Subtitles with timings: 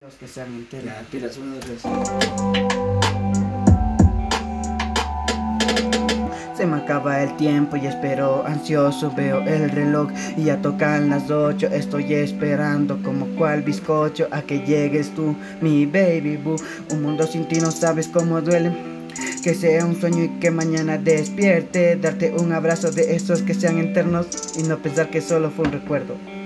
[0.00, 0.64] Los que sean.
[0.70, 1.04] Ya.
[6.56, 11.28] Se me acaba el tiempo y espero ansioso Veo el reloj y ya tocan las
[11.32, 11.66] ocho.
[11.66, 16.54] Estoy esperando como cual bizcocho A que llegues tú, mi baby boo.
[16.92, 18.70] Un mundo sin ti no sabes cómo duele.
[19.42, 21.96] Que sea un sueño y que mañana despierte.
[21.96, 25.72] Darte un abrazo de esos que sean eternos Y no pensar que solo fue un
[25.72, 26.37] recuerdo.